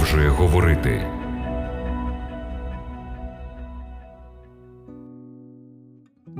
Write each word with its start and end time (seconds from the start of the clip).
продовжує 0.00 0.28
говорити. 0.28 1.06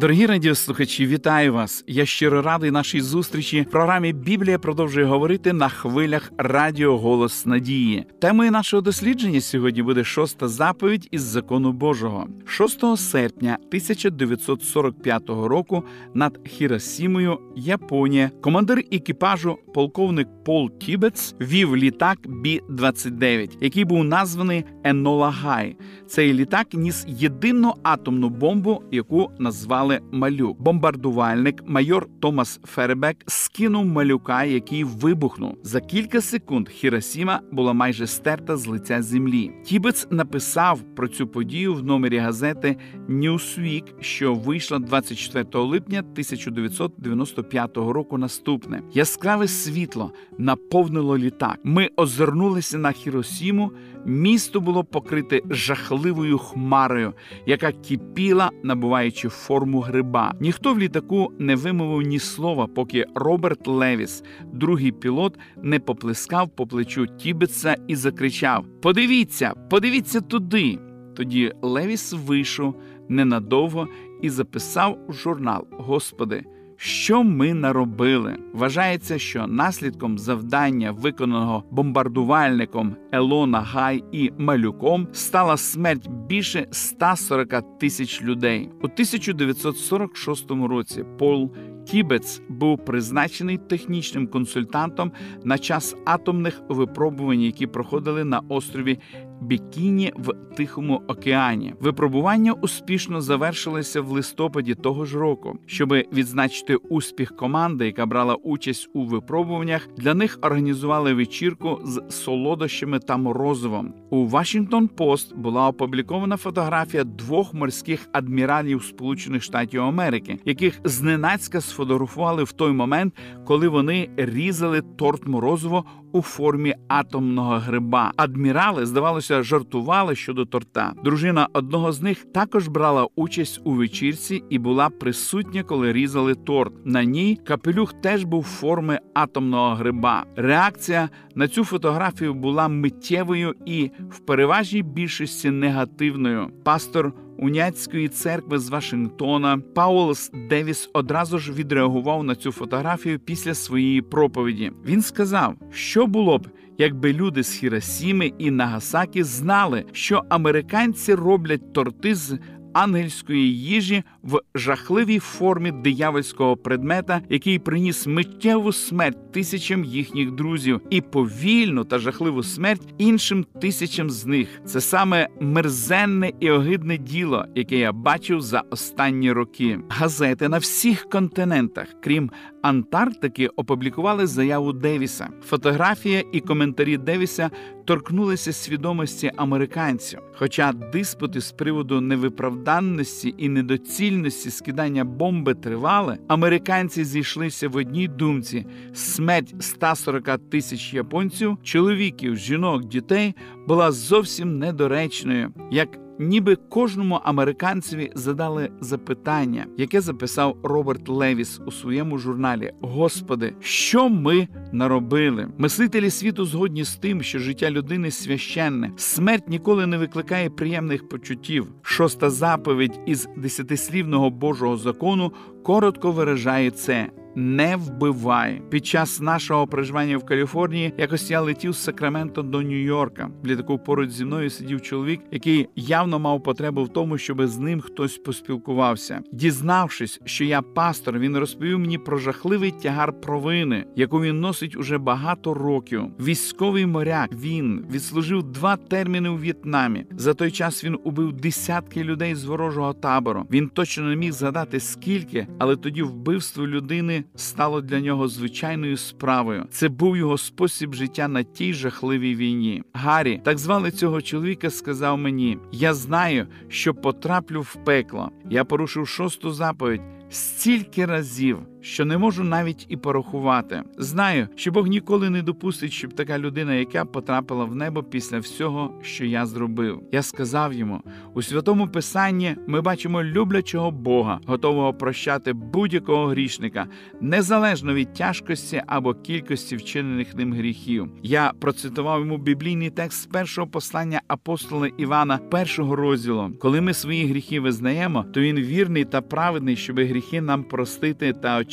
Дорогі 0.01 0.27
радіослухачі, 0.27 1.07
вітаю 1.07 1.53
вас! 1.53 1.85
Я 1.87 2.07
щиро 2.07 2.43
радий 2.43 2.71
нашій 2.71 3.01
зустрічі 3.01 3.67
в 3.69 3.71
програмі 3.71 4.13
Біблія 4.13 4.59
продовжує 4.59 5.07
говорити 5.07 5.53
на 5.53 5.69
хвилях 5.69 6.33
Радіо 6.39 6.99
Голос 6.99 7.47
Надії. 7.47 8.07
Темою 8.21 8.51
нашого 8.51 8.81
дослідження 8.81 9.41
сьогодні 9.41 9.83
буде 9.83 10.05
шоста 10.05 10.49
заповідь 10.49 11.09
із 11.11 11.23
закону 11.23 11.73
Божого. 11.73 12.27
6 12.47 12.97
серпня 12.97 13.59
1945 13.69 15.29
року 15.29 15.85
над 16.15 16.41
Хіросімою, 16.47 17.39
Японія, 17.57 18.31
командир 18.41 18.79
екіпажу, 18.93 19.59
полковник 19.75 20.29
Пол 20.45 20.71
Тібец, 20.79 21.35
вів 21.41 21.77
літак 21.77 22.19
Бі 22.43 22.61
29 22.69 23.59
який 23.61 23.85
був 23.85 24.05
названий 24.05 24.65
Енола 24.85 25.31
Гай. 25.31 25.77
Цей 26.07 26.33
літак 26.35 26.67
ніс 26.73 27.05
єдину 27.09 27.75
атомну 27.83 28.29
бомбу, 28.29 28.83
яку 28.91 29.31
назвали 29.39 29.90
звали 29.91 30.01
Малюк. 30.13 30.61
Бомбардувальник 30.61 31.63
майор 31.67 32.09
Томас 32.21 32.61
Фербек 32.65 33.17
скинув 33.27 33.85
малюка, 33.85 34.45
який 34.45 34.85
вибухнув. 34.85 35.59
За 35.63 35.81
кілька 35.81 36.21
секунд 36.21 36.69
Хіросіма 36.69 37.41
була 37.53 37.73
майже 37.73 38.07
стерта 38.07 38.57
з 38.57 38.67
лиця 38.67 39.03
землі. 39.03 39.51
Тібец 39.65 40.07
написав 40.11 40.81
про 40.97 41.09
цю 41.09 41.27
подію 41.27 41.75
в 41.75 41.85
номері 41.85 42.19
газети 42.19 42.77
Newsweek, 43.09 43.85
що 44.01 44.35
вийшла 44.35 44.79
24 44.79 45.65
липня 45.65 45.99
1995 45.99 47.77
року. 47.77 48.19
Наступне 48.19 48.83
яскраве 48.93 49.49
світло 49.49 50.13
наповнило 50.39 51.19
літак. 51.19 51.59
Ми 51.65 51.89
озирнулися 51.97 52.79
на 52.79 52.93
Хіросіму. 52.93 53.73
Місто 54.07 54.61
було 54.61 54.85
покрите 54.85 55.41
жахливою 55.51 56.39
хмарою, 56.39 57.13
яка 57.47 57.73
кипіла, 57.73 58.51
набуваючи 58.63 59.29
форму 59.29 59.81
гриба. 59.81 60.35
Ніхто 60.41 60.75
в 60.75 60.79
літаку 60.79 61.33
не 61.39 61.57
вимовив 61.57 62.03
ні 62.03 62.19
слова, 62.19 62.67
поки 62.67 63.07
Роберт 63.15 63.67
Левіс, 63.67 64.25
другий 64.53 64.93
пілот, 64.93 65.39
не 65.63 65.81
поплескав 65.81 66.49
по 66.49 66.67
плечу 66.67 67.07
Тібетса 67.07 67.77
і 67.89 67.97
закричав: 67.97 68.65
Подивіться, 68.83 69.55
подивіться 69.71 70.21
туди. 70.21 70.79
Тоді 71.17 71.53
Левіс 71.63 72.13
вийшов 72.13 72.75
ненадовго 73.09 73.89
і 74.23 74.31
записав 74.31 74.99
у 75.09 75.13
журнал: 75.13 75.67
Господи. 75.71 76.45
Що 76.83 77.23
ми 77.23 77.55
наробили? 77.55 78.37
Вважається, 78.53 79.19
що 79.19 79.47
наслідком 79.47 80.19
завдання, 80.19 80.93
виконаного 80.93 81.65
бомбардувальником 81.71 82.97
Елона 83.13 83.61
Гай 83.61 84.05
і 84.13 84.33
Малюком, 84.39 85.09
стала 85.13 85.57
смерть 85.57 86.09
більше 86.09 86.67
140 86.71 87.79
тисяч 87.79 88.23
людей. 88.23 88.71
У 88.83 88.85
1946 88.85 90.51
році 90.51 91.05
Пол 91.19 91.53
Тібец 91.87 92.43
був 92.49 92.85
призначений 92.85 93.59
технічним 93.59 94.27
консультантом 94.27 95.13
на 95.45 95.59
час 95.59 95.97
атомних 96.05 96.63
випробувань, 96.69 97.41
які 97.41 97.67
проходили 97.67 98.25
на 98.25 98.41
острові 98.49 98.99
Бікіні 99.41 100.13
в 100.17 100.33
Тихому 100.57 101.03
океані. 101.09 101.75
Випробування 101.81 102.53
успішно 102.53 103.21
завершилися 103.21 104.01
в 104.01 104.11
листопаді 104.11 104.75
того 104.75 105.05
ж 105.05 105.19
року. 105.19 105.59
Щоб 105.67 105.93
відзначити 105.93 106.77
успіх 106.77 107.37
команди, 107.37 107.87
яка 107.87 108.07
брала 108.07 108.35
участь 108.35 108.89
у 108.95 109.05
випробуваннях, 109.05 109.89
для 109.97 110.15
них 110.15 110.39
організували 110.43 111.15
вечірку 111.15 111.79
з 111.85 112.03
солодощами 112.09 112.99
та 112.99 113.17
морозивом. 113.17 113.95
У 114.11 114.27
Вашингтон 114.27 114.89
Пост 114.89 115.37
була 115.37 115.69
опублікована 115.69 116.37
фотографія 116.37 117.05
двох 117.05 117.55
морських 117.55 118.09
адміралів 118.13 118.85
Сполучених 118.85 119.43
Штатів 119.43 119.83
Америки, 119.83 120.39
яких 120.45 120.81
зненацька 120.85 121.61
сфотографували 121.61 122.45
в 122.45 122.53
той 122.53 122.73
момент, 122.73 123.15
коли 123.45 123.69
вони 123.69 124.11
різали 124.17 124.83
торт 124.97 125.27
морозиво 125.27 125.85
у 126.13 126.23
формі 126.23 126.75
атомного 126.89 127.59
гриба. 127.59 128.13
Адмірали, 128.17 128.87
здавалося, 128.87 129.30
жартували 129.31 130.17
щодо 130.17 130.45
торта. 130.45 130.93
Дружина 131.05 131.49
одного 131.53 131.93
з 131.93 132.03
них 132.03 132.25
також 132.35 132.69
брала 132.69 133.09
участь 133.17 133.61
у 133.65 133.73
вечірці 133.73 134.43
і 134.51 134.59
була 134.59 134.89
присутня, 134.89 135.63
коли 135.63 135.93
різали 135.93 136.35
торт. 136.35 136.73
На 136.85 137.05
ній 137.05 137.41
капелюх 137.45 137.93
теж 137.93 138.25
був 138.25 138.45
форми 138.45 138.99
атомного 139.15 139.75
гриба. 139.75 140.25
Реакція 140.37 141.09
на 141.35 141.49
цю 141.49 141.65
фотографію 141.65 142.35
була 142.35 142.69
миттєвою 142.69 143.55
і 143.67 143.91
в 144.11 144.19
переважній 144.19 144.83
більшості 144.83 145.51
негативною. 145.51 146.51
Пастор 146.65 147.13
уняцької 147.39 148.09
церкви 148.09 148.59
з 148.59 148.69
Вашингтона 148.69 149.59
Паулс 149.75 150.31
Девіс 150.51 150.91
одразу 150.93 151.39
ж 151.39 151.53
відреагував 151.53 152.25
на 152.25 152.35
цю 152.35 152.53
фотографію 152.53 153.19
після 153.19 153.55
своєї 153.55 154.03
проповіді. 154.03 154.73
Він 154.87 155.03
сказав, 155.03 155.55
що 155.71 156.07
було 156.07 156.39
б. 156.39 156.47
Якби 156.81 157.13
люди 157.13 157.43
з 157.43 157.53
Хіросіми 157.55 158.33
і 158.39 158.51
Нагасакі 158.51 159.23
знали, 159.23 159.85
що 159.93 160.23
американці 160.29 161.15
роблять 161.15 161.73
торти 161.73 162.15
з 162.15 162.39
ангельської 162.73 163.59
їжі 163.59 164.03
в 164.23 164.39
жахливій 164.55 165.19
формі 165.19 165.73
диявольського 165.73 166.57
предмета, 166.57 167.21
який 167.29 167.59
приніс 167.59 168.07
миттєву 168.07 168.73
смерть 168.73 169.33
тисячам 169.33 169.85
їхніх 169.85 170.31
друзів, 170.31 170.81
і 170.91 171.01
повільну 171.01 171.85
та 171.85 171.99
жахливу 171.99 172.43
смерть 172.43 172.95
іншим 172.99 173.47
тисячам 173.61 174.11
з 174.11 174.27
них. 174.27 174.49
Це 174.65 174.81
саме 174.81 175.29
мерзенне 175.41 176.33
і 176.41 176.51
огидне 176.51 176.99
діло, 176.99 177.45
яке 177.55 177.77
я 177.77 177.93
бачив 177.93 178.41
за 178.41 178.63
останні 178.71 179.33
роки. 179.33 179.79
Газети 179.89 180.49
на 180.49 180.59
всіх 180.59 181.09
континентах, 181.09 181.87
крім 182.03 182.31
Антарктики, 182.63 183.49
опублікували 183.49 184.27
заяву 184.27 184.73
Девіса. 184.73 185.29
Фотографія 185.47 186.25
і 186.33 186.41
коментарі 186.41 186.97
Девіса 186.97 187.51
торкнулися 187.91 188.53
свідомості 188.53 189.33
американців. 189.37 190.19
Хоча 190.33 190.73
диспути 190.73 191.41
з 191.41 191.53
приводу 191.53 192.01
невиправданності 192.01 193.35
і 193.39 193.49
недоцільності 193.49 194.51
скидання 194.51 195.05
бомби 195.05 195.55
тривали, 195.55 196.19
американці 196.29 197.05
зійшлися 197.05 197.69
в 197.69 197.77
одній 197.77 198.09
думці: 198.09 198.67
смерть 198.95 199.55
140 199.61 200.51
тисяч 200.51 200.95
японців, 200.95 201.59
чоловіків, 201.63 202.37
жінок, 202.37 202.85
дітей 202.85 203.35
була 203.69 203.93
зовсім 203.93 204.59
недоречною. 204.59 205.53
як 205.71 205.89
ніби 206.21 206.57
кожному 206.57 207.21
американцеві 207.25 208.13
задали 208.15 208.71
запитання, 208.81 209.67
яке 209.77 210.01
записав 210.01 210.57
Роберт 210.63 211.09
Левіс 211.09 211.61
у 211.67 211.73
своєму 211.73 212.19
журналі: 212.19 212.73
Господи, 212.81 213.55
що 213.61 214.09
ми 214.09 214.49
наробили? 214.73 215.49
Мислителі 215.59 216.11
світу 216.11 216.45
згодні 216.45 216.85
з 216.85 216.97
тим, 216.97 217.23
що 217.23 217.39
життя 217.39 217.71
людини 217.71 218.11
священне, 218.11 218.93
смерть 218.97 219.49
ніколи 219.49 219.87
не 219.87 219.99
викликає 219.99 220.51
приємних 220.51 221.09
почуттів. 221.09 221.67
Шоста 221.83 222.31
заповідь 222.31 223.01
із 223.07 223.29
десятислівного 223.37 224.31
Божого 224.31 224.77
закону 224.77 225.33
коротко 225.63 226.13
виражає 226.13 226.71
це 226.71 227.11
не 227.37 227.77
вбивай. 227.77 228.63
Під 228.71 228.87
час 228.87 229.21
нашого 229.21 229.67
проживання 229.67 230.19
в 230.19 230.27
Каліфорнії 230.27 230.93
якось 230.99 231.31
я 231.31 231.41
летів 231.41 231.73
з 231.73 231.79
Сакраменто 231.79 232.43
до 232.43 232.59
Нью-Йорка. 232.59 233.31
В 233.43 233.47
літаку 233.47 233.79
поруч 233.79 234.11
зі 234.11 234.25
мною 234.25 234.51
сидів 234.51 234.83
чоловік, 234.83 235.21
який 235.31 235.69
явно 235.77 236.19
мав 236.19 236.43
потребу 236.43 236.85
в 236.85 236.89
тому, 236.89 237.19
щоб 237.19 237.47
з 237.47 237.59
ним 237.59 237.81
хтось 237.81 238.19
поспілкувався. 238.19 239.21
Дізнавшись, 239.33 240.21
що 240.25 240.45
я 240.45 240.63
пастор, 240.63 241.19
він 241.19 241.37
розповів 241.37 241.79
мені 241.79 241.99
про 241.99 242.19
жахливий 242.19 242.71
тягар 242.71 243.21
провини, 243.21 243.85
яку 243.97 244.21
він 244.21 244.41
носить 244.41 244.77
уже 244.77 244.99
багато 244.99 245.55
років. 245.55 246.03
Військовий 246.21 246.87
моряк 246.87 247.31
він 247.33 247.87
відслужив 247.93 248.43
два 248.43 248.77
терміни 248.77 249.29
у 249.29 249.37
В'єтнамі. 249.37 250.05
За 250.17 250.35
той 250.35 250.51
час 250.51 250.85
він 250.85 250.99
убив 251.05 251.33
десятки 251.33 252.05
людей 252.05 252.35
з 252.35 252.45
ворожого 252.45 252.93
табору. 252.93 253.47
Він 253.51 253.69
точно 253.69 254.05
не 254.05 254.17
міг 254.17 254.33
згадати 254.33 254.81
скільки, 254.81 255.47
але 255.59 255.77
тоді 255.77 256.03
вбивство 256.03 256.67
людини 256.67 257.20
стало 257.35 257.81
для 257.81 258.01
нього 258.01 258.29
звичайною 258.29 258.97
справою. 258.97 259.67
Це 259.71 259.89
був 259.89 260.17
його 260.17 260.39
спосіб 260.39 260.95
життя 260.95 261.29
на 261.29 261.43
тій 261.43 261.75
жахливій 261.75 262.35
війні. 262.35 262.83
Гаррі, 262.93 263.41
так 263.45 263.59
звали 263.59 263.91
цього 263.91 264.23
чоловіка, 264.23 264.71
сказав 264.71 265.19
мені: 265.19 265.59
Я 265.73 265.95
знаю, 265.95 266.47
що 266.69 266.95
потраплю 266.95 267.61
в 267.61 267.77
пекло. 267.85 268.31
Я 268.51 268.65
порушив 268.65 269.09
шосту 269.09 269.51
заповідь 269.51 270.01
стільки 270.31 271.07
разів 271.07 271.59
що 271.81 272.05
не 272.05 272.19
можу 272.19 272.45
навіть 272.45 272.87
і 272.89 272.97
порахувати. 272.97 273.83
Знаю, 273.99 274.49
що 274.57 274.73
Бог 274.73 274.87
ніколи 274.87 275.31
не 275.31 275.43
допустить, 275.43 275.93
щоб 275.93 276.13
така 276.13 276.39
людина, 276.39 276.75
яка 276.75 277.05
потрапила 277.05 277.65
в 277.65 277.75
небо 277.75 278.03
після 278.03 278.39
всього, 278.39 278.95
що 279.03 279.25
я 279.25 279.47
зробив. 279.47 280.03
Я 280.13 280.23
сказав 280.23 280.73
йому 280.73 281.01
у 281.35 281.43
святому 281.43 281.89
писанні 281.89 282.57
ми 282.67 282.81
бачимо 282.81 283.23
люблячого 283.25 283.91
Бога, 283.91 284.41
готового 284.47 284.95
прощати 284.95 285.53
будь-якого 285.53 286.27
грішника, 286.27 286.87
незалежно 287.21 287.95
від 287.95 288.15
тяжкості 288.15 288.83
або 288.87 289.15
кількості 289.15 289.77
вчинених 289.77 290.35
ним 290.35 290.53
гріхів. 290.53 291.09
Я 291.23 291.53
процитував 291.61 292.21
йому 292.21 292.39
біблійний 292.39 292.91
текст 292.91 293.23
з 293.23 293.27
першого 293.27 293.67
послання 293.67 294.21
апостола 294.29 294.89
Івана, 294.99 295.39
першого 295.39 295.97
розділу. 295.97 296.51
Коли 296.61 296.81
ми 296.81 296.95
свої 296.95 297.27
гріхи 297.27 297.61
визнаємо, 297.61 298.25
то 298.35 298.41
він 298.41 298.57
вірний 298.57 299.05
та 299.05 299.21
праведний, 299.21 299.77
щоб 299.77 299.97
гріхи 299.97 300.41
нам 300.41 300.65
простити 300.65 301.33
та 301.33 301.59
очистити 301.59 301.70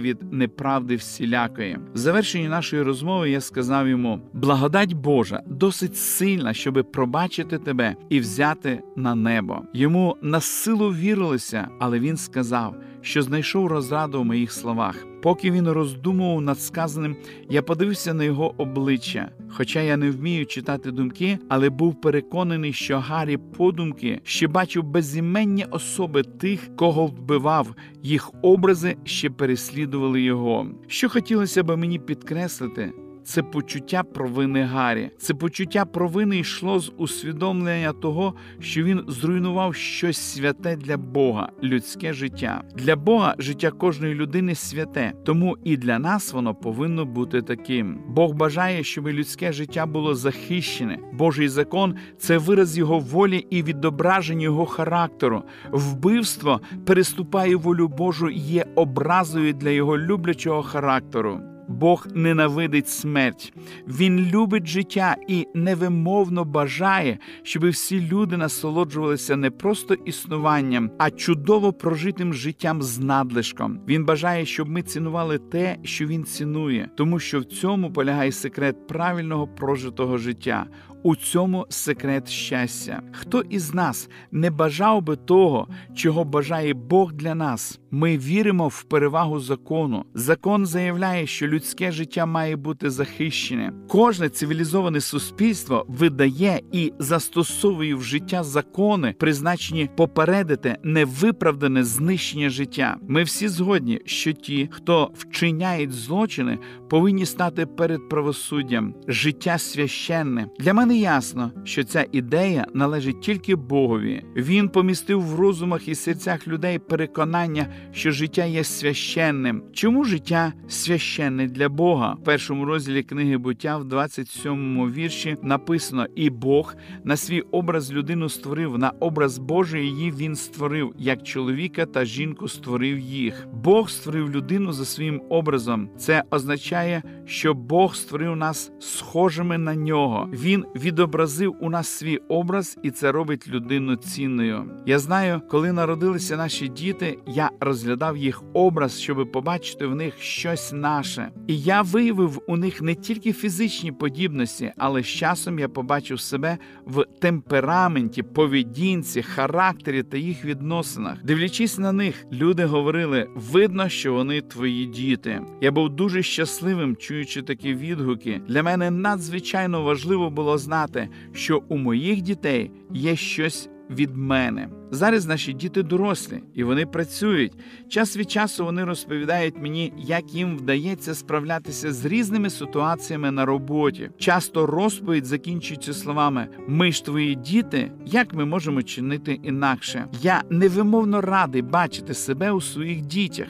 від 0.00 0.32
неправди 0.32 0.96
всілякої. 0.96 1.78
В 1.94 1.98
завершенні 1.98 2.48
нашої 2.48 2.82
розмови 2.82 3.30
я 3.30 3.40
сказав 3.40 3.88
йому: 3.88 4.20
благодать 4.32 4.92
Божа 4.92 5.42
досить 5.46 5.96
сильна, 5.96 6.54
щоби 6.54 6.82
пробачити 6.82 7.58
тебе 7.58 7.96
і 8.08 8.20
взяти 8.20 8.80
на 8.96 9.14
небо. 9.14 9.62
Йому 9.74 10.16
на 10.22 10.40
силу 10.40 10.88
вірилося, 10.88 11.68
але 11.80 11.98
він 11.98 12.16
сказав, 12.16 12.74
що 13.00 13.22
знайшов 13.22 13.66
розраду 13.66 14.20
в 14.20 14.24
моїх 14.24 14.52
словах. 14.52 15.06
Поки 15.22 15.50
він 15.50 15.68
роздумував 15.68 16.40
над 16.40 16.60
сказаним, 16.60 17.16
я 17.50 17.62
подивився 17.62 18.14
на 18.14 18.24
його 18.24 18.54
обличчя. 18.58 19.30
Хоча 19.50 19.80
я 19.80 19.96
не 19.96 20.10
вмію 20.10 20.46
читати 20.46 20.90
думки, 20.90 21.38
але 21.48 21.70
був 21.70 22.00
переконаний, 22.00 22.72
що 22.72 22.98
Гаррі 22.98 23.36
подумки 23.36 24.20
ще 24.24 24.48
бачив 24.48 24.84
безіменні 24.84 25.64
особи 25.64 26.22
тих, 26.22 26.76
кого 26.76 27.06
вбивав, 27.06 27.74
їх 28.02 28.30
образи 28.42 28.96
ще 29.04 29.30
переслідували 29.30 30.22
його. 30.22 30.66
Що 30.86 31.08
хотілося 31.08 31.62
б 31.62 31.76
мені 31.76 31.98
підкреслити. 31.98 32.92
Це 33.28 33.42
почуття 33.42 34.02
провини 34.02 34.62
Гаррі. 34.62 35.10
Це 35.18 35.34
почуття 35.34 35.84
провини 35.84 36.38
йшло 36.38 36.78
з 36.78 36.92
усвідомлення 36.96 37.92
того, 37.92 38.34
що 38.60 38.82
він 38.82 39.04
зруйнував 39.08 39.74
щось 39.74 40.18
святе 40.18 40.76
для 40.76 40.96
Бога, 40.96 41.48
людське 41.62 42.12
життя. 42.12 42.62
Для 42.74 42.96
Бога 42.96 43.34
життя 43.38 43.70
кожної 43.70 44.14
людини 44.14 44.54
святе, 44.54 45.12
тому 45.24 45.56
і 45.64 45.76
для 45.76 45.98
нас 45.98 46.32
воно 46.32 46.54
повинно 46.54 47.04
бути 47.04 47.42
таким. 47.42 48.00
Бог 48.08 48.32
бажає, 48.32 48.84
щоб 48.84 49.08
людське 49.08 49.52
життя 49.52 49.86
було 49.86 50.14
захищене. 50.14 50.98
Божий 51.12 51.48
закон 51.48 51.94
це 52.18 52.38
вираз 52.38 52.78
його 52.78 52.98
волі 52.98 53.46
і 53.50 53.62
відображення 53.62 54.44
його 54.44 54.66
характеру. 54.66 55.42
Вбивство 55.70 56.60
переступає 56.86 57.56
волю 57.56 57.88
Божу 57.88 58.28
і 58.28 58.38
є 58.38 58.66
образою 58.74 59.52
для 59.52 59.70
його 59.70 59.98
люблячого 59.98 60.62
характеру. 60.62 61.40
Бог 61.68 62.06
ненавидить 62.14 62.88
смерть, 62.88 63.52
Він 63.86 64.20
любить 64.20 64.66
життя 64.66 65.16
і 65.28 65.46
невимовно 65.54 66.44
бажає, 66.44 67.18
щоб 67.42 67.68
всі 67.68 68.00
люди 68.00 68.36
насолоджувалися 68.36 69.36
не 69.36 69.50
просто 69.50 69.94
існуванням, 69.94 70.90
а 70.98 71.10
чудово 71.10 71.72
прожитим 71.72 72.34
життям 72.34 72.82
з 72.82 72.98
надлишком. 72.98 73.80
Він 73.88 74.04
бажає, 74.04 74.46
щоб 74.46 74.68
ми 74.68 74.82
цінували 74.82 75.38
те, 75.38 75.76
що 75.82 76.06
він 76.06 76.24
цінує, 76.24 76.90
тому 76.96 77.18
що 77.18 77.40
в 77.40 77.44
цьому 77.44 77.92
полягає 77.92 78.32
секрет 78.32 78.86
правильного 78.86 79.46
прожитого 79.46 80.18
життя. 80.18 80.66
У 81.02 81.16
цьому 81.16 81.66
секрет 81.68 82.28
щастя. 82.28 83.02
Хто 83.12 83.40
із 83.40 83.74
нас 83.74 84.08
не 84.32 84.50
бажав 84.50 85.02
би 85.02 85.16
того, 85.16 85.68
чого 85.94 86.24
бажає 86.24 86.74
Бог 86.74 87.12
для 87.12 87.34
нас? 87.34 87.80
Ми 87.90 88.18
віримо 88.18 88.68
в 88.68 88.82
перевагу 88.82 89.40
закону. 89.40 90.04
Закон 90.14 90.66
заявляє, 90.66 91.26
що 91.26 91.46
людське 91.48 91.92
життя 91.92 92.26
має 92.26 92.56
бути 92.56 92.90
захищене. 92.90 93.72
Кожне 93.88 94.28
цивілізоване 94.28 95.00
суспільство 95.00 95.86
видає 95.88 96.60
і 96.72 96.92
застосовує 96.98 97.94
в 97.94 98.02
життя 98.02 98.42
закони, 98.42 99.14
призначені 99.18 99.90
попередити 99.96 100.76
невиправдане 100.82 101.84
знищення 101.84 102.50
життя. 102.50 102.96
Ми 103.08 103.22
всі 103.22 103.48
згодні, 103.48 104.00
що 104.04 104.32
ті, 104.32 104.68
хто 104.72 105.10
вчиняють 105.14 105.92
злочини, 105.92 106.58
повинні 106.90 107.26
стати 107.26 107.66
перед 107.66 108.08
правосуддям. 108.08 108.94
Життя 109.08 109.58
священне. 109.58 110.46
Для 110.58 110.74
мене 110.74 110.96
ясно, 110.98 111.50
що 111.64 111.84
ця 111.84 112.06
ідея 112.12 112.66
належить 112.74 113.20
тільки 113.20 113.56
Богові. 113.56 114.24
Він 114.36 114.68
помістив 114.68 115.22
в 115.22 115.34
розумах 115.40 115.88
і 115.88 115.94
серцях 115.94 116.48
людей 116.48 116.78
переконання, 116.78 117.66
що 117.92 118.10
життя 118.10 118.44
є 118.44 118.64
священним. 118.64 119.62
Чому 119.72 120.04
життя 120.04 120.52
священне 120.68 121.46
для 121.46 121.68
Бога? 121.68 122.16
В 122.20 122.24
першому 122.24 122.64
розділі 122.64 123.02
книги 123.02 123.36
буття, 123.36 123.76
в 123.76 123.84
27-му 123.84 124.90
вірші 124.90 125.36
написано: 125.42 126.06
І 126.16 126.30
Бог 126.30 126.74
на 127.04 127.16
свій 127.16 127.40
образ 127.40 127.92
людину 127.92 128.28
створив, 128.28 128.78
на 128.78 128.90
образ 128.90 129.38
Божий 129.38 129.86
її 129.86 130.10
він 130.10 130.36
створив, 130.36 130.94
як 130.98 131.22
чоловіка 131.22 131.86
та 131.86 132.04
жінку 132.04 132.48
створив 132.48 132.98
їх. 132.98 133.46
Бог 133.52 133.90
створив 133.90 134.30
людину 134.30 134.72
за 134.72 134.84
своїм 134.84 135.22
образом. 135.28 135.88
Це 135.98 136.22
означає, 136.30 137.02
що 137.26 137.54
Бог 137.54 137.94
створив 137.94 138.36
нас 138.36 138.72
схожими 138.80 139.58
на 139.58 139.74
нього. 139.74 140.28
Він 140.32 140.64
відобразив 140.76 141.54
у 141.60 141.70
нас 141.70 141.88
свій 141.88 142.16
образ, 142.16 142.78
і 142.82 142.90
це 142.90 143.12
робить 143.12 143.48
людину 143.48 143.96
цінною. 143.96 144.64
Я 144.86 144.98
знаю, 144.98 145.40
коли 145.50 145.72
народилися 145.72 146.36
наші 146.36 146.68
діти, 146.68 147.18
я 147.26 147.50
розглядав 147.68 148.16
їх 148.16 148.42
образ, 148.52 149.00
щоб 149.00 149.32
побачити 149.32 149.86
в 149.86 149.94
них 149.94 150.22
щось 150.22 150.72
наше. 150.72 151.30
І 151.46 151.60
я 151.60 151.82
виявив 151.82 152.42
у 152.46 152.56
них 152.56 152.82
не 152.82 152.94
тільки 152.94 153.32
фізичні 153.32 153.92
подібності, 153.92 154.72
але 154.76 155.02
з 155.02 155.06
часом 155.06 155.58
я 155.58 155.68
побачив 155.68 156.20
себе 156.20 156.58
в 156.86 157.04
темпераменті, 157.20 158.22
поведінці, 158.22 159.22
характері 159.22 160.02
та 160.02 160.16
їх 160.16 160.44
відносинах. 160.44 161.24
Дивлячись 161.24 161.78
на 161.78 161.92
них, 161.92 162.26
люди 162.32 162.64
говорили: 162.64 163.26
видно, 163.34 163.88
що 163.88 164.12
вони 164.12 164.40
твої 164.40 164.86
діти. 164.86 165.40
Я 165.60 165.70
був 165.70 165.88
дуже 165.90 166.22
щасливим, 166.22 166.96
чуючи 166.96 167.42
такі 167.42 167.74
відгуки. 167.74 168.40
Для 168.48 168.62
мене 168.62 168.90
надзвичайно 168.90 169.82
важливо 169.82 170.30
було 170.30 170.58
знати, 170.58 171.08
що 171.32 171.62
у 171.68 171.76
моїх 171.76 172.20
дітей 172.20 172.70
є 172.90 173.16
щось 173.16 173.70
від 173.90 174.16
мене. 174.16 174.68
Зараз 174.90 175.26
наші 175.26 175.52
діти 175.52 175.82
дорослі 175.82 176.42
і 176.54 176.64
вони 176.64 176.86
працюють. 176.86 177.52
Час 177.88 178.16
від 178.16 178.30
часу 178.30 178.64
вони 178.64 178.84
розповідають 178.84 179.62
мені, 179.62 179.92
як 179.96 180.34
їм 180.34 180.56
вдається 180.56 181.14
справлятися 181.14 181.92
з 181.92 182.04
різними 182.04 182.50
ситуаціями 182.50 183.30
на 183.30 183.44
роботі. 183.44 184.10
Часто 184.18 184.66
розповідь 184.66 185.26
закінчується 185.26 185.94
словами: 185.94 186.48
Ми 186.68 186.92
ж 186.92 187.04
твої 187.04 187.34
діти, 187.34 187.92
як 188.06 188.34
ми 188.34 188.44
можемо 188.44 188.82
чинити 188.82 189.40
інакше? 189.42 190.06
Я 190.22 190.42
невимовно 190.50 191.20
радий 191.20 191.62
бачити 191.62 192.14
себе 192.14 192.52
у 192.52 192.60
своїх 192.60 193.00
дітях. 193.00 193.48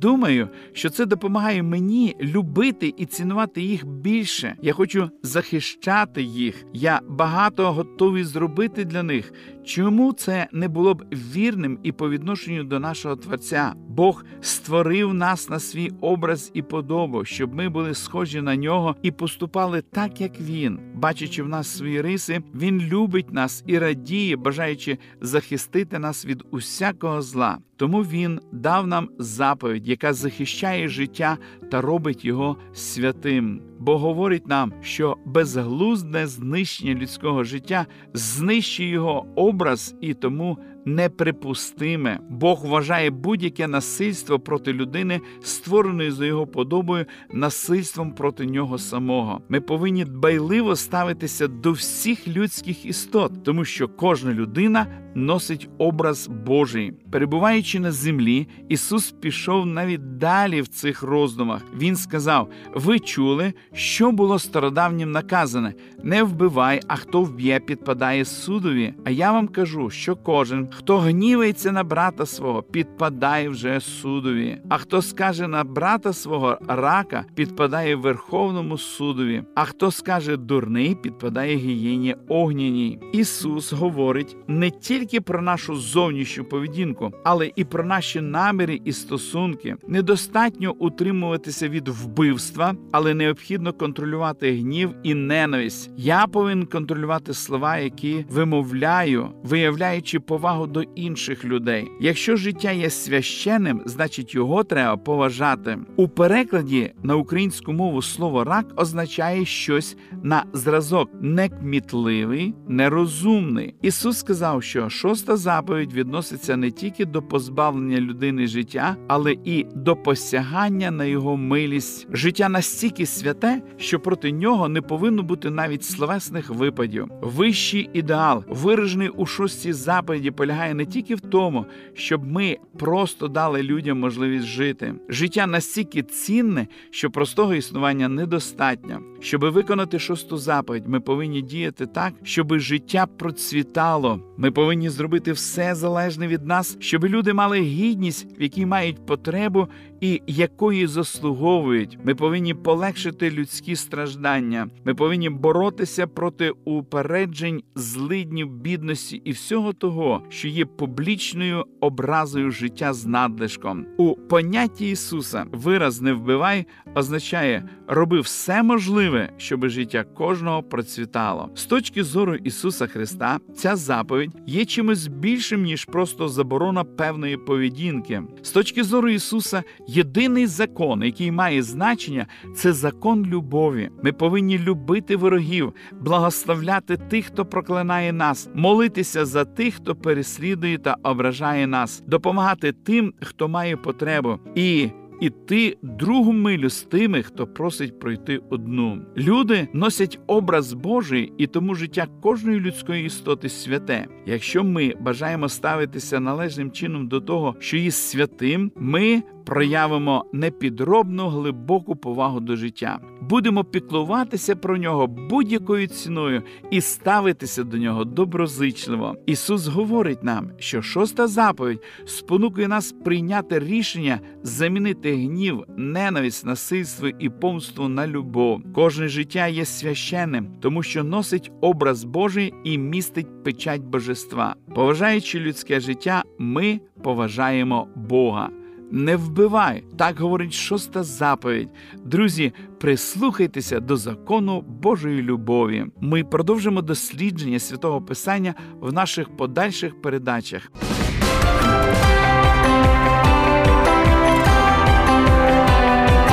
Думаю, 0.00 0.48
що 0.72 0.90
це 0.90 1.06
допомагає 1.06 1.62
мені 1.62 2.16
любити 2.20 2.94
і 2.96 3.06
цінувати 3.06 3.62
їх 3.62 3.86
більше. 3.86 4.56
Я 4.62 4.72
хочу 4.72 5.10
захищати 5.22 6.22
їх. 6.22 6.64
Я 6.72 7.00
багато 7.08 7.72
готовий 7.72 8.24
зробити 8.24 8.84
для 8.84 9.02
них. 9.02 9.32
Чому 9.64 10.12
це 10.12 10.48
не 10.52 10.68
було 10.68 10.94
б 10.94 11.04
вірним 11.12 11.78
і 11.82 11.92
по 11.92 12.10
відношенню 12.10 12.64
до 12.64 12.78
нашого 12.80 13.16
Творця? 13.16 13.74
Бог 13.88 14.24
створив 14.40 15.14
нас 15.14 15.48
на 15.48 15.58
свій 15.58 15.92
образ 16.00 16.50
і 16.54 16.62
подобу, 16.62 17.24
щоб 17.24 17.54
ми 17.54 17.68
були 17.68 17.94
схожі 17.94 18.40
на 18.40 18.56
нього 18.56 18.96
і 19.02 19.10
поступали 19.10 19.82
так, 19.82 20.20
як 20.20 20.40
він. 20.40 20.78
Бачачи 20.94 21.42
в 21.42 21.48
нас 21.48 21.76
свої 21.76 22.00
риси, 22.00 22.40
він 22.54 22.80
любить 22.80 23.32
нас 23.32 23.64
і 23.66 23.78
радіє, 23.78 24.36
бажаючи 24.36 24.98
захистити 25.20 25.98
нас 25.98 26.26
від 26.26 26.44
усякого 26.50 27.22
зла. 27.22 27.58
Тому 27.76 28.02
він 28.02 28.40
дав 28.52 28.86
нам 28.86 29.08
заповідь, 29.18 29.87
яка 29.88 30.12
захищає 30.12 30.88
життя 30.88 31.38
та 31.70 31.80
робить 31.80 32.24
його 32.24 32.56
святим. 32.74 33.62
Бо 33.78 33.98
говорить 33.98 34.46
нам, 34.46 34.72
що 34.82 35.16
безглузне 35.24 36.26
знищення 36.26 36.94
людського 36.94 37.44
життя 37.44 37.86
знищує 38.14 38.88
його 38.88 39.26
образ 39.36 39.94
і 40.00 40.14
тому 40.14 40.58
неприпустиме. 40.84 42.18
Бог 42.30 42.66
вважає 42.66 43.10
будь-яке 43.10 43.68
насильство 43.68 44.38
проти 44.38 44.72
людини, 44.72 45.20
створеної 45.42 46.10
за 46.10 46.26
його 46.26 46.46
подобою, 46.46 47.06
насильством 47.32 48.12
проти 48.12 48.46
нього 48.46 48.78
самого. 48.78 49.40
Ми 49.48 49.60
повинні 49.60 50.04
дбайливо 50.04 50.76
ставитися 50.76 51.48
до 51.48 51.72
всіх 51.72 52.28
людських 52.28 52.86
істот, 52.86 53.44
тому 53.44 53.64
що 53.64 53.88
кожна 53.88 54.32
людина 54.32 54.86
носить 55.14 55.68
образ 55.78 56.28
Божий. 56.28 56.92
Перебуваючи 57.10 57.80
на 57.80 57.92
землі, 57.92 58.48
Ісус 58.68 59.10
пішов 59.10 59.66
навіть 59.66 60.18
далі 60.18 60.62
в 60.62 60.68
цих 60.68 61.02
роздумах. 61.02 61.62
Він 61.78 61.96
сказав: 61.96 62.48
Ви 62.74 62.98
чули, 62.98 63.52
що 63.72 64.12
було 64.12 64.38
стародавнім 64.38 65.12
наказане: 65.12 65.74
не 66.02 66.22
вбивай, 66.22 66.80
а 66.88 66.96
хто 66.96 67.22
вб'є, 67.22 67.60
підпадає 67.60 68.24
судові. 68.24 68.94
А 69.04 69.10
я 69.10 69.32
вам 69.32 69.48
кажу, 69.48 69.90
що 69.90 70.16
кожен, 70.16 70.67
Хто 70.70 70.98
гнівається 70.98 71.72
на 71.72 71.84
брата 71.84 72.26
свого, 72.26 72.62
підпадає 72.62 73.48
вже 73.48 73.80
судові. 73.80 74.58
А 74.68 74.78
хто 74.78 75.02
скаже 75.02 75.48
на 75.48 75.64
брата 75.64 76.12
свого 76.12 76.58
рака, 76.68 77.24
підпадає 77.34 77.96
Верховному 77.96 78.78
судові. 78.78 79.42
А 79.54 79.64
хто 79.64 79.90
скаже 79.90 80.36
дурний, 80.36 80.94
підпадає 80.94 81.56
гієні 81.56 82.16
огняній. 82.28 82.98
Ісус 83.12 83.72
говорить 83.72 84.36
не 84.48 84.70
тільки 84.70 85.20
про 85.20 85.42
нашу 85.42 85.76
зовнішню 85.76 86.44
поведінку, 86.44 87.12
але 87.24 87.50
і 87.56 87.64
про 87.64 87.84
наші 87.84 88.20
наміри 88.20 88.80
і 88.84 88.92
стосунки. 88.92 89.76
Недостатньо 89.88 90.74
утримуватися 90.78 91.68
від 91.68 91.88
вбивства, 91.88 92.74
але 92.92 93.14
необхідно 93.14 93.72
контролювати 93.72 94.52
гнів 94.52 94.94
і 95.02 95.14
ненависть. 95.14 95.90
Я 95.96 96.26
повинен 96.26 96.66
контролювати 96.66 97.34
слова, 97.34 97.78
які 97.78 98.24
вимовляю, 98.30 99.28
виявляючи 99.42 100.20
повагу 100.20 100.57
до 100.66 100.82
інших 100.82 101.44
людей. 101.44 101.88
Якщо 102.00 102.36
життя 102.36 102.70
є 102.70 102.90
священним, 102.90 103.82
значить 103.84 104.34
його 104.34 104.64
треба 104.64 104.96
поважати. 104.96 105.78
У 105.96 106.08
перекладі 106.08 106.92
на 107.02 107.16
українську 107.16 107.72
мову 107.72 108.02
слово 108.02 108.44
рак 108.44 108.66
означає 108.76 109.44
щось 109.44 109.96
на 110.22 110.44
зразок 110.52 111.10
некмітливий, 111.20 112.54
нерозумний. 112.68 113.74
Ісус 113.82 114.18
сказав, 114.18 114.62
що 114.62 114.88
шоста 114.88 115.36
заповідь 115.36 115.92
відноситься 115.92 116.56
не 116.56 116.70
тільки 116.70 117.04
до 117.04 117.22
позбавлення 117.22 118.00
людини 118.00 118.46
життя, 118.46 118.96
але 119.08 119.36
і 119.44 119.66
до 119.74 119.96
посягання 119.96 120.90
на 120.90 121.04
його 121.04 121.36
милість. 121.36 122.06
Життя 122.12 122.48
настільки 122.48 123.06
святе, 123.06 123.62
що 123.76 124.00
проти 124.00 124.32
нього 124.32 124.68
не 124.68 124.82
повинно 124.82 125.22
бути 125.22 125.50
навіть 125.50 125.84
словесних 125.84 126.50
випадів. 126.50 127.08
Вищий 127.22 127.90
ідеал, 127.92 128.44
виражений 128.48 129.08
у 129.08 129.26
шостій 129.26 129.72
заповіді, 129.72 130.30
полягає 130.48 130.74
не 130.74 130.86
тільки 130.86 131.14
в 131.14 131.20
тому, 131.20 131.66
щоб 131.94 132.26
ми 132.26 132.56
просто 132.78 133.28
дали 133.28 133.62
людям 133.62 134.00
можливість 134.00 134.46
жити. 134.46 134.94
Життя 135.08 135.46
настільки 135.46 136.02
цінне, 136.02 136.66
що 136.90 137.10
простого 137.10 137.54
існування 137.54 138.08
недостатньо. 138.08 139.00
Щоб 139.20 139.40
виконати 139.40 139.98
шосту 139.98 140.36
заповідь, 140.36 140.88
ми 140.88 141.00
повинні 141.00 141.42
діяти 141.42 141.86
так, 141.86 142.14
щоб 142.22 142.58
життя 142.58 143.06
процвітало. 143.06 144.20
Ми 144.36 144.50
повинні 144.50 144.88
зробити 144.88 145.32
все 145.32 145.74
залежне 145.74 146.28
від 146.28 146.46
нас, 146.46 146.76
щоб 146.80 147.04
люди 147.04 147.32
мали 147.32 147.60
гідність, 147.60 148.40
в 148.40 148.42
якій 148.42 148.66
мають 148.66 149.06
потребу 149.06 149.68
і 150.00 150.22
якої 150.26 150.86
заслуговують. 150.86 151.98
Ми 152.04 152.14
повинні 152.14 152.54
полегшити 152.54 153.30
людські 153.30 153.76
страждання. 153.76 154.68
Ми 154.84 154.94
повинні 154.94 155.30
боротися 155.30 156.06
проти 156.06 156.52
упереджень, 156.64 157.62
злиднів, 157.74 158.50
бідності 158.50 159.22
і 159.24 159.30
всього 159.30 159.72
того, 159.72 160.22
що 160.28 160.48
є 160.48 160.64
публічною 160.64 161.64
образою 161.80 162.50
життя 162.50 162.92
з 162.92 163.06
надлишком. 163.06 163.86
У 163.96 164.14
понятті 164.14 164.90
Ісуса 164.90 165.46
вираз 165.52 166.00
не 166.00 166.12
вбивай 166.12 166.66
означає 166.94 167.68
роби 167.86 168.20
все 168.20 168.62
можливе, 168.62 169.30
щоб 169.36 169.68
життя 169.68 170.04
кожного 170.04 170.62
процвітало. 170.62 171.50
З 171.54 171.64
точки 171.64 172.04
зору 172.04 172.34
Ісуса 172.34 172.86
Христа, 172.86 173.38
ця 173.56 173.76
заповідь 173.76 174.32
є 174.46 174.64
чимось 174.64 175.06
більшим 175.06 175.62
ніж 175.62 175.84
просто 175.84 176.28
заборона 176.28 176.84
певної 176.84 177.36
поведінки. 177.36 178.22
З 178.42 178.50
точки 178.50 178.84
зору 178.84 179.08
Ісуса, 179.08 179.62
єдиний 179.88 180.46
закон, 180.46 181.02
який 181.02 181.32
має 181.32 181.62
значення, 181.62 182.26
це 182.54 182.72
закон 182.72 183.26
любові. 183.26 183.90
Ми 184.02 184.12
повинні 184.12 184.58
любити 184.58 185.16
ворогів, 185.16 185.72
благословляти 186.00 186.96
тих, 186.96 187.26
хто 187.26 187.46
проклинає 187.46 188.12
нас, 188.12 188.50
молитися 188.54 189.24
за 189.24 189.44
тих, 189.44 189.74
хто 189.74 189.94
переслідує 189.94 190.78
та 190.78 190.96
ображає 191.02 191.66
нас, 191.66 192.02
допомагати 192.06 192.72
тим, 192.72 193.14
хто 193.20 193.48
має 193.48 193.76
потребу. 193.76 194.38
І 194.54 194.88
іти 195.20 195.76
другу 195.82 196.32
милю 196.32 196.70
з 196.70 196.82
тими, 196.82 197.22
хто 197.22 197.46
просить 197.46 198.00
пройти 198.00 198.40
одну. 198.50 198.98
Люди 199.16 199.68
носять 199.72 200.20
образ 200.26 200.72
Божий, 200.72 201.32
і 201.38 201.46
тому 201.46 201.74
життя 201.74 202.06
кожної 202.22 202.60
людської 202.60 203.06
істоти 203.06 203.48
святе. 203.48 204.06
Якщо 204.26 204.64
ми 204.64 204.94
бажаємо 205.00 205.48
ставитися 205.48 206.20
належним 206.20 206.70
чином 206.70 207.08
до 207.08 207.20
того, 207.20 207.56
що 207.58 207.76
є 207.76 207.90
святим, 207.90 208.72
ми 208.76 209.22
проявимо 209.48 210.24
непідробну 210.32 211.28
глибоку 211.28 211.96
повагу 211.96 212.40
до 212.40 212.56
життя, 212.56 212.98
будемо 213.20 213.64
піклуватися 213.64 214.56
про 214.56 214.76
нього 214.76 215.06
будь-якою 215.06 215.86
ціною 215.86 216.42
і 216.70 216.80
ставитися 216.80 217.64
до 217.64 217.78
нього 217.78 218.04
доброзичливо. 218.04 219.16
Ісус 219.26 219.66
говорить 219.66 220.24
нам, 220.24 220.50
що 220.58 220.82
шоста 220.82 221.26
заповідь 221.26 221.82
спонукує 222.06 222.68
нас 222.68 222.92
прийняти 222.92 223.58
рішення 223.58 224.20
замінити 224.42 225.14
гнів, 225.14 225.64
ненависть, 225.76 226.46
насильство 226.46 227.08
і 227.18 227.28
помсту 227.28 227.88
на 227.88 228.06
любов. 228.06 228.62
Кожне 228.74 229.08
життя 229.08 229.46
є 229.46 229.64
священним, 229.64 230.48
тому 230.60 230.82
що 230.82 231.04
носить 231.04 231.50
образ 231.60 232.04
Божий 232.04 232.54
і 232.64 232.78
містить 232.78 233.44
печать 233.44 233.82
божества. 233.82 234.54
Поважаючи 234.74 235.40
людське 235.40 235.80
життя, 235.80 236.22
ми 236.38 236.80
поважаємо 237.02 237.88
Бога. 237.96 238.50
Не 238.90 239.16
вбивай, 239.16 239.84
так 239.96 240.20
говорить 240.20 240.52
шоста 240.52 241.02
заповідь. 241.02 241.68
Друзі, 242.04 242.52
прислухайтеся 242.80 243.80
до 243.80 243.96
закону 243.96 244.60
Божої 244.60 245.22
любові. 245.22 245.86
Ми 246.00 246.24
продовжимо 246.24 246.82
дослідження 246.82 247.58
святого 247.58 248.02
Писання 248.02 248.54
в 248.80 248.92
наших 248.92 249.36
подальших 249.36 250.02
передачах. 250.02 250.72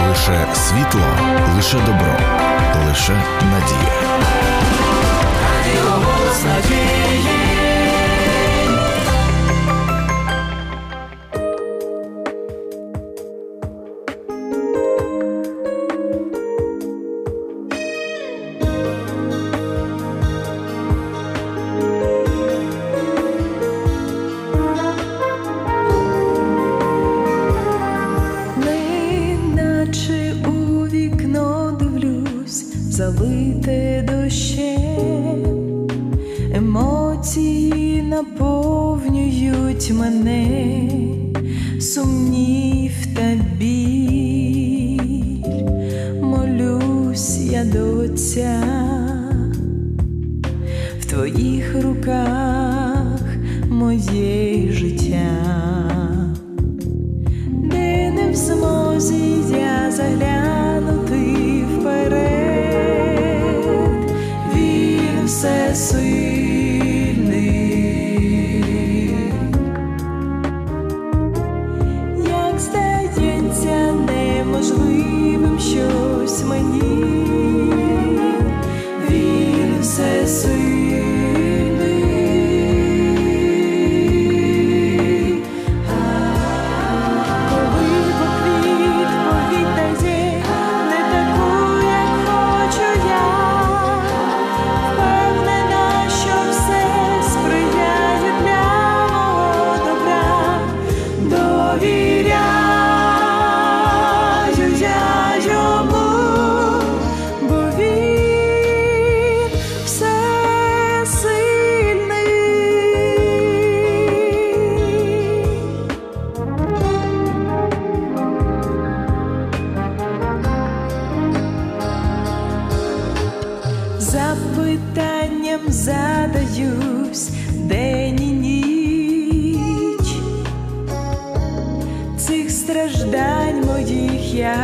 Лише 0.10 0.48
світло, 0.54 1.02
лише 1.56 1.78
добро, 1.78 2.18
лише 2.88 3.14
надія. 3.42 4.05
В 51.06 51.08
твоїх 51.08 51.84
руках 51.84 53.22
моє 53.70 54.72
життя, 54.72 55.28
де 57.50 58.12
не 58.12 58.30
в 58.32 58.36
змозі 58.36 59.36
я 59.52 59.92
заглянути 59.92 61.64
вперед. 61.74 62.46
сильний, 65.76 66.05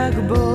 tugboat. 0.10 0.50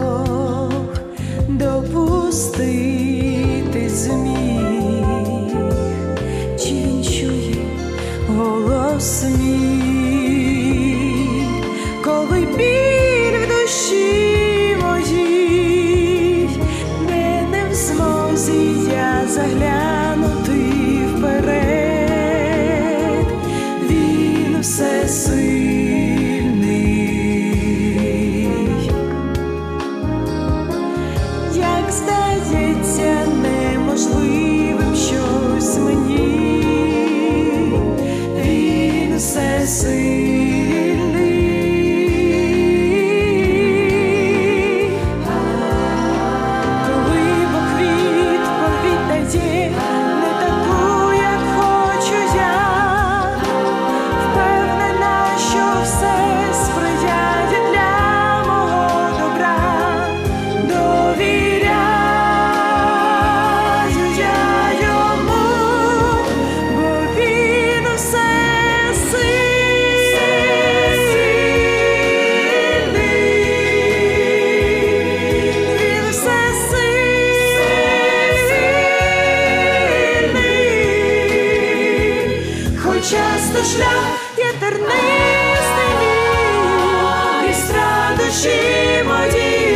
часто 83.47 83.77
шлях 83.77 84.21
є 84.39 84.53
тернистий 84.61 85.93
мій, 86.01 87.49
і 87.49 87.73
радощі 87.73 89.05
мої. 89.05 89.76